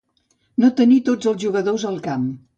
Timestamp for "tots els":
1.11-1.45